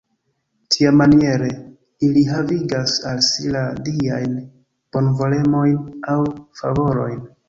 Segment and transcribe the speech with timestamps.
[0.75, 1.49] Tiamaniere
[2.07, 4.33] ili havigas al si la diajn
[4.97, 5.77] bonvolemojn
[6.15, 6.17] aŭ
[6.63, 7.21] favorojn.